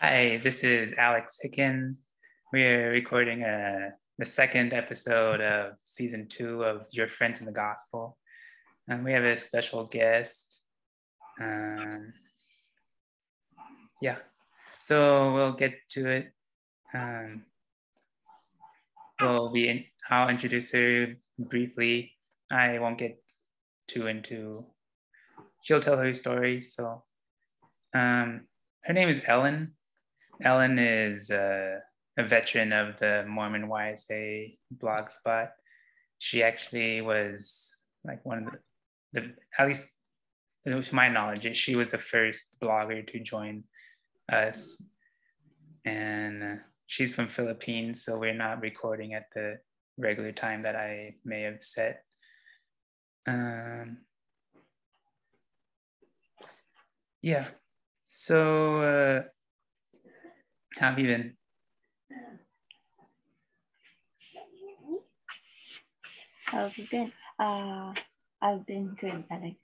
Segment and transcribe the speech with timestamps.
[0.00, 1.96] Hi, this is Alex Hicken.
[2.52, 8.16] We're recording a, the second episode of season two of Your Friends in the Gospel.
[8.86, 10.62] And we have a special guest.
[11.40, 12.12] Um,
[14.00, 14.18] yeah,
[14.78, 16.32] so we'll get to it.
[16.94, 17.42] Um,
[19.20, 22.12] we'll be in, I'll introduce her briefly.
[22.52, 23.20] I won't get
[23.88, 24.64] too into,
[25.64, 26.62] she'll tell her story.
[26.62, 27.02] So
[27.92, 28.46] um,
[28.84, 29.72] her name is Ellen.
[30.42, 31.78] Ellen is uh,
[32.16, 35.50] a veteran of the Mormon YSA blog spot.
[36.18, 39.90] She actually was like one of the, the at least
[40.64, 43.64] to my knowledge, she was the first blogger to join
[44.30, 44.82] us.
[45.84, 49.58] And uh, she's from Philippines, so we're not recording at the
[49.96, 52.02] regular time that I may have set.
[53.26, 53.98] Um,
[57.22, 57.46] yeah,
[58.04, 59.22] so uh,
[60.78, 61.32] how have you been?
[66.44, 67.12] How been?
[67.38, 67.92] Uh,
[68.40, 69.56] I've been good, Alex.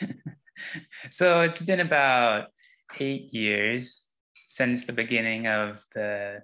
[1.10, 2.48] so it's been about
[2.98, 4.06] eight years
[4.48, 6.42] since the beginning of the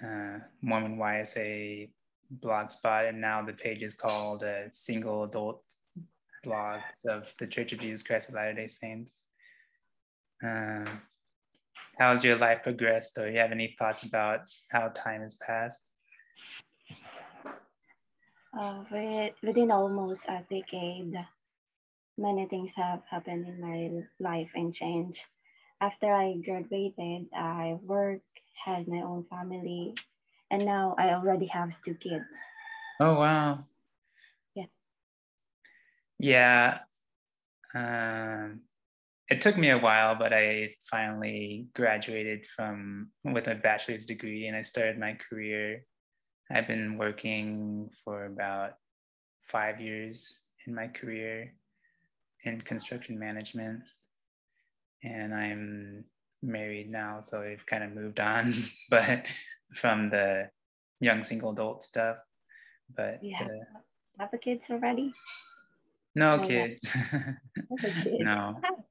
[0.00, 1.90] uh, Mormon YSA
[2.30, 5.64] blog spot, and now the page is called uh, Single Adult
[6.44, 9.24] Blogs of the Church of Jesus Christ of Latter day Saints.
[10.44, 10.86] Um,
[11.98, 15.86] how's your life progressed, or you have any thoughts about how time has passed?
[18.58, 18.84] Uh,
[19.42, 21.12] within almost a decade,
[22.16, 25.20] many things have happened in my life and changed.
[25.80, 28.24] After I graduated, I worked,
[28.64, 29.94] had my own family,
[30.50, 32.24] and now I already have two kids.
[32.98, 33.66] Oh, wow.
[34.54, 34.66] Yeah.
[36.18, 36.78] Yeah.
[37.74, 38.62] Um,
[39.28, 44.56] it took me a while, but I finally graduated from with a bachelor's degree and
[44.56, 45.82] I started my career.
[46.50, 48.74] I've been working for about
[49.42, 51.54] five years in my career
[52.44, 53.82] in construction management.
[55.02, 56.04] And I'm
[56.42, 58.54] married now, so I've kind of moved on,
[58.90, 59.26] but
[59.74, 60.48] from the
[61.00, 62.16] young single adult stuff.
[62.96, 63.80] But yeah, uh,
[64.20, 65.12] have a kids already?
[66.14, 66.80] No kids.
[67.80, 68.20] kid.
[68.20, 68.60] no.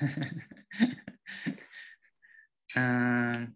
[2.76, 3.54] um,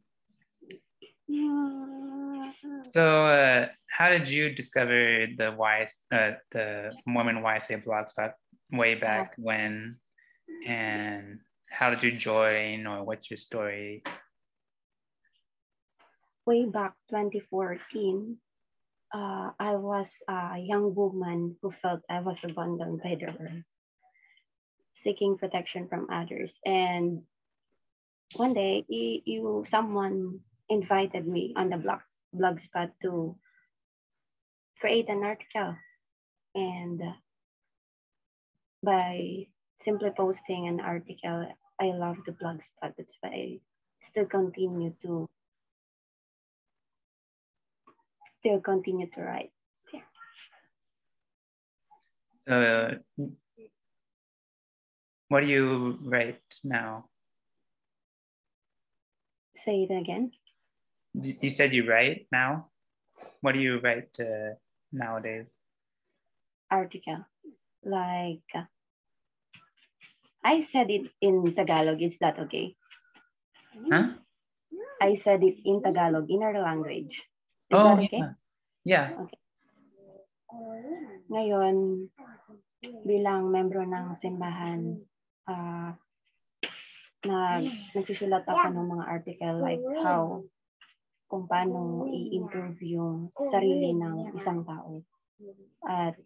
[2.92, 8.32] so, uh, how did you discover the wise, uh, the Mormon YSA blogspot
[8.72, 9.96] way back when,
[10.66, 14.02] and how did you join, or what's your story?
[16.46, 18.36] Way back 2014,
[19.14, 23.62] uh, I was a young woman who felt I was abandoned by the world,
[25.02, 26.54] seeking protection from others.
[26.64, 27.22] And
[28.36, 32.00] one day, you, you someone invited me on the blog,
[32.34, 33.36] blogspot to
[34.80, 35.76] create an article.
[36.54, 37.02] And
[38.82, 39.46] by
[39.82, 41.48] simply posting an article,
[41.80, 42.94] I love the blogspot.
[42.96, 43.60] That's why I
[44.00, 45.28] still continue to
[48.38, 49.52] still continue to write.
[49.92, 50.00] Yeah.
[52.48, 52.98] So,
[55.30, 57.06] what do you write now?
[59.54, 60.34] Say it again.
[61.14, 62.66] You said you write now.
[63.40, 64.58] What do you write uh,
[64.92, 65.54] nowadays?
[66.70, 67.24] Article,
[67.84, 68.66] like uh,
[70.42, 72.02] I said it in Tagalog.
[72.02, 72.74] Is that okay?
[73.90, 74.18] Huh?
[75.00, 77.22] I said it in Tagalog, in our language.
[77.70, 78.22] Is oh, that okay?
[78.84, 79.10] Yeah.
[79.10, 79.22] yeah.
[79.22, 79.38] Okay.
[81.30, 81.76] Ngayon,
[83.06, 84.98] bilang membro ng simbahan,
[85.48, 85.92] uh,
[87.20, 87.38] na
[87.92, 90.40] nagsusulat ako ng mga article like how
[91.30, 92.80] kung paano i-improve
[93.46, 95.04] sarili ng isang tao.
[95.86, 96.18] At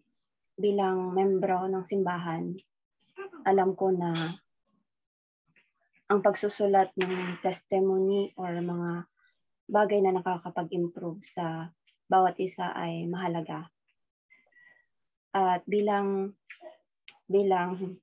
[0.57, 2.57] bilang membro ng simbahan,
[3.45, 4.17] alam ko na
[6.09, 9.05] ang pagsusulat ng testimony or mga
[9.69, 11.69] bagay na nakakapag-improve sa
[12.09, 13.69] bawat isa ay mahalaga.
[15.37, 16.33] At bilang
[17.29, 18.01] bilang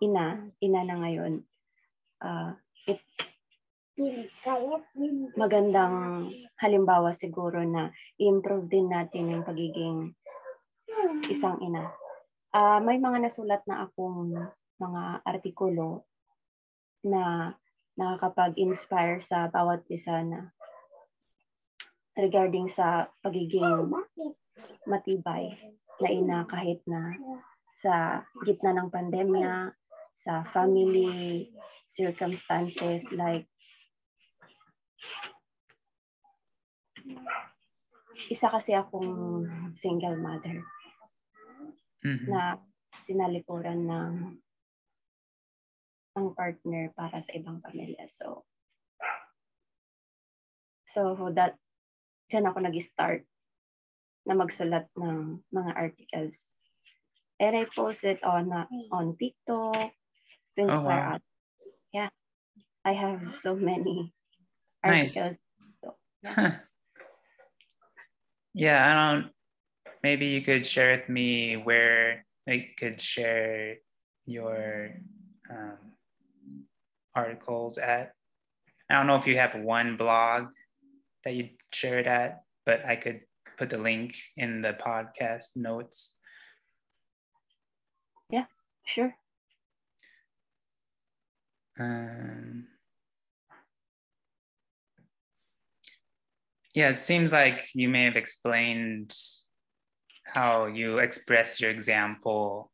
[0.00, 1.32] ina, ina na ngayon,
[2.24, 2.50] uh,
[2.88, 3.02] it,
[5.38, 6.26] magandang
[6.58, 10.10] halimbawa siguro na i-improve din natin yung pagiging
[11.30, 11.94] isang ina.
[12.54, 14.34] Uh, may mga nasulat na akong
[14.82, 16.06] mga artikulo
[17.06, 17.54] na
[17.94, 20.50] nakakapag-inspire sa bawat isa na
[22.18, 23.90] regarding sa pagiging
[24.86, 25.54] matibay
[26.02, 27.14] na ina kahit na
[27.78, 29.70] sa gitna ng pandemya,
[30.14, 31.50] sa family
[31.90, 33.44] circumstances like
[38.30, 39.44] isa kasi akong
[39.76, 40.62] single mother
[42.04, 42.28] Mhm.
[42.30, 42.56] na
[43.04, 44.14] tinalikuran ng
[46.14, 48.06] ng partner para sa ibang pamilya.
[48.06, 48.46] So,
[50.86, 51.58] so that,
[52.30, 53.26] dyan ako nag-start
[54.24, 56.54] na magsulat ng mga articles.
[57.42, 59.90] And I post it on, uh, on TikTok
[60.56, 61.18] to Oh, wow.
[61.92, 62.08] Yeah,
[62.84, 64.12] I have so many
[64.84, 65.16] Nice.
[65.16, 65.38] articles.
[68.54, 69.30] yeah, I don't.
[70.02, 73.76] Maybe you could share with me where I could share
[74.26, 74.90] your
[75.50, 75.78] um,
[77.14, 78.12] articles at.
[78.90, 80.48] I don't know if you have one blog
[81.24, 83.20] that you share it at, but I could
[83.56, 86.16] put the link in the podcast notes.
[88.28, 88.44] Yeah,
[88.84, 89.14] sure.
[91.78, 92.66] Um,
[96.74, 99.16] yeah, it seems like you may have explained
[100.24, 102.70] how you express your example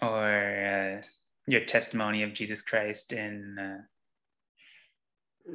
[0.00, 1.02] or uh,
[1.46, 5.52] your testimony of Jesus Christ in uh,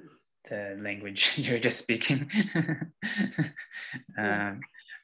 [0.50, 2.30] the language you're just speaking.
[4.18, 4.62] um,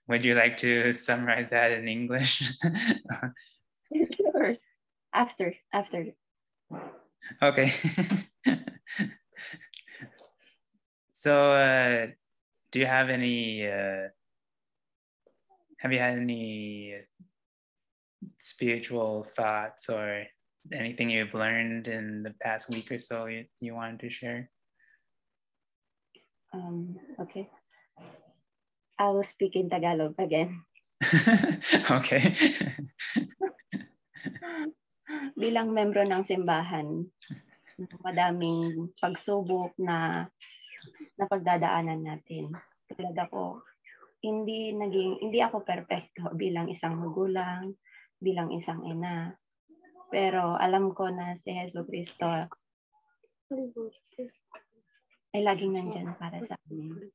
[0.07, 2.44] would you like to summarize that in English?
[3.89, 4.57] Sure.
[5.13, 6.07] After, after.
[7.41, 7.71] Okay.
[11.11, 12.07] so, uh,
[12.71, 13.67] do you have any?
[13.67, 14.09] Uh,
[15.79, 16.95] have you had any
[18.39, 20.25] spiritual thoughts or
[20.73, 24.49] anything you've learned in the past week or so you, you wanted to share?
[26.53, 27.49] Um, okay.
[28.99, 30.63] I will speak in Tagalog again.
[31.91, 32.35] okay.
[35.36, 37.07] bilang membro ng simbahan,
[38.01, 40.25] madaming pagsubok na
[41.18, 42.51] napagdadaanan natin.
[42.89, 43.62] Tulad ako,
[44.24, 47.77] hindi naging hindi ako perpekto bilang isang magulang,
[48.18, 49.36] bilang isang ina.
[50.07, 52.48] Pero alam ko na si Heso Kristo
[55.36, 57.12] ay laging nandyan para sa amin.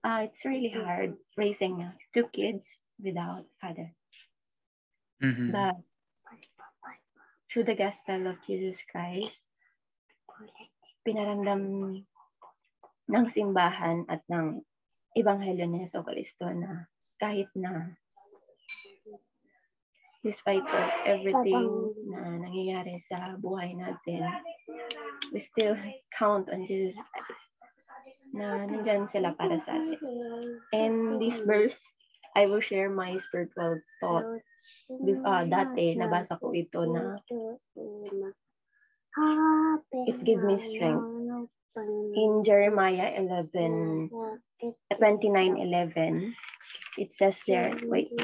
[0.00, 3.92] Uh, it's really hard raising two kids without father.
[5.20, 5.52] Mhm.
[5.52, 5.76] But
[7.56, 9.40] through the gospel of Jesus Christ,
[11.08, 12.04] pinaramdam
[13.08, 14.60] ng simbahan at ng
[15.16, 16.84] Ebanghelyo ni Yeso Cristo na
[17.16, 17.96] kahit na
[20.20, 24.28] despite of everything na nangyayari sa buhay natin,
[25.32, 25.72] we still
[26.12, 27.48] count on Jesus Christ
[28.36, 30.60] na nandyan sila para sa atin.
[30.76, 31.80] And this verse,
[32.36, 34.44] I will share my spiritual thought
[35.26, 37.18] Ah, dati, nabasa ko ito na
[40.06, 41.02] it give me strength.
[42.14, 44.10] In Jeremiah 11,
[44.94, 46.34] 29:11,
[47.02, 48.14] it says there, wait,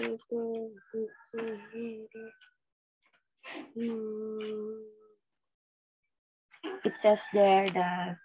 [6.86, 8.16] it says there that,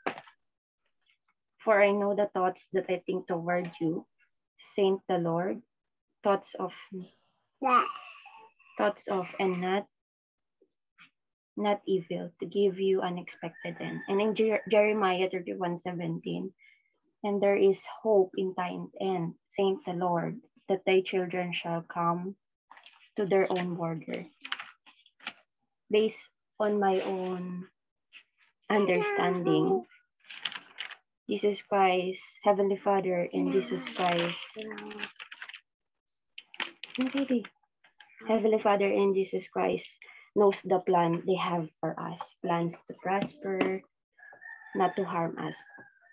[1.65, 4.05] for I know the thoughts that I think toward you,
[4.77, 5.65] Saint the Lord,
[6.21, 6.71] thoughts of
[8.77, 9.85] thoughts of and not
[11.57, 14.01] not evil to give you unexpected end.
[14.07, 16.53] And in Jer- Jeremiah 31 17,
[17.23, 22.35] and there is hope in time end, saint the Lord, that thy children shall come
[23.17, 24.25] to their own border.
[25.89, 26.29] Based
[26.59, 27.65] on my own
[28.69, 29.85] understanding,
[31.29, 34.37] Jesus Christ, Heavenly Father, and Jesus Christ.
[38.25, 39.85] Heavenly Father in Jesus Christ
[40.35, 42.35] knows the plan they have for us.
[42.41, 43.81] Plans to prosper,
[44.75, 45.55] not to harm us.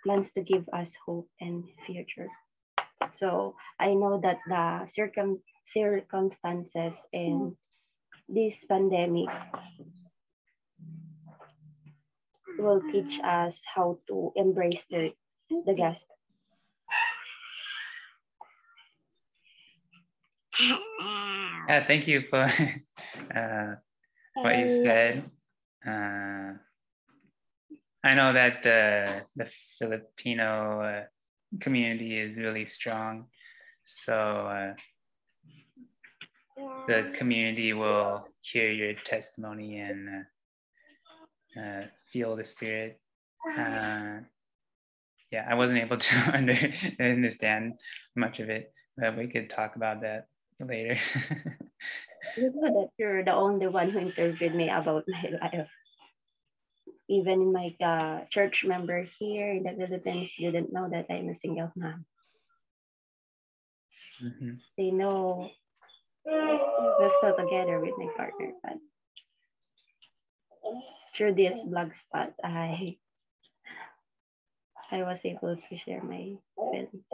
[0.04, 2.28] Plans to give us hope and future.
[3.12, 7.56] So I know that the circum circumstances in
[8.28, 9.28] this pandemic
[12.58, 15.12] will teach us how to embrace the,
[15.48, 16.13] the gospel.
[21.68, 22.42] Yeah, thank you for
[23.34, 23.74] uh,
[24.34, 25.30] what you said.
[25.86, 26.54] Uh,
[28.04, 31.04] I know that the the Filipino uh,
[31.60, 33.26] community is really strong,
[33.84, 34.74] so uh,
[36.86, 40.26] the community will hear your testimony and
[41.56, 43.00] uh, uh, feel the spirit.
[43.46, 44.20] Uh,
[45.30, 46.56] yeah, I wasn't able to under,
[47.00, 47.74] understand
[48.14, 50.26] much of it, but we could talk about that
[50.60, 50.98] later.
[52.36, 55.68] you know that you're the only one who interviewed me about my life.
[57.08, 61.70] Even my uh, church member here in the Philippines didn't know that I'm a single
[61.76, 62.06] mom.
[64.22, 64.60] Mhm.
[64.78, 65.50] They know
[66.24, 68.78] we're still together with my partner, but
[71.14, 72.96] through this blog spot, I
[74.90, 77.04] I was able to share my feelings.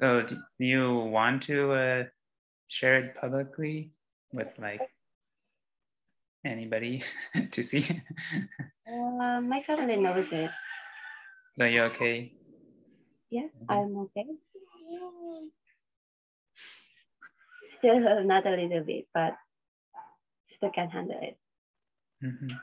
[0.00, 2.04] So do you want to uh,
[2.68, 3.92] share it publicly
[4.32, 4.82] with like
[6.44, 7.02] anybody
[7.52, 7.84] to see?
[8.86, 10.50] Uh, my family knows it.
[11.58, 12.32] so you're okay?
[13.30, 13.66] Yeah, Mhm.
[13.68, 14.26] I'm okay.
[17.78, 19.36] Still not a little bit, but
[20.56, 21.36] still can handle it.
[22.22, 22.54] Mhm.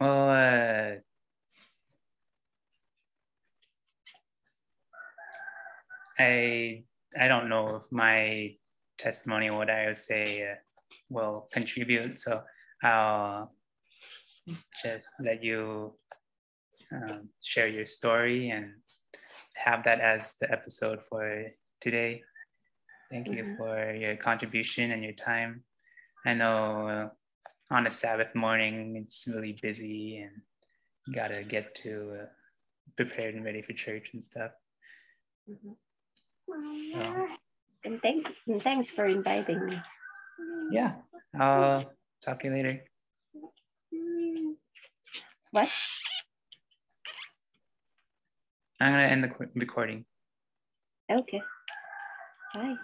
[0.00, 1.00] Well, uh,
[6.18, 6.84] I
[7.18, 8.56] I don't know if my
[8.98, 10.54] testimony, what I would say, uh,
[11.10, 12.20] will contribute.
[12.20, 12.42] So
[12.82, 13.50] I'll
[14.82, 15.94] just let you
[16.92, 18.74] um, share your story and
[19.54, 21.46] have that as the episode for
[21.80, 22.22] today.
[23.10, 23.56] Thank you Mhm.
[23.56, 25.64] for your contribution and your time.
[26.26, 27.08] I know uh,
[27.70, 30.42] on a Sabbath morning it's really busy and
[31.06, 32.26] you gotta get to uh,
[32.96, 34.52] prepared and ready for church and stuff.
[35.48, 35.76] Mhm.
[36.48, 37.26] So
[37.84, 39.80] And thank and thanks for inviting me.
[40.70, 40.96] yeah,
[41.38, 41.92] I'll
[42.24, 42.84] talk to you later.
[45.52, 45.68] What?
[48.80, 50.04] I'm gonna end the recording.
[51.10, 51.42] Okay.
[52.54, 52.78] Bye.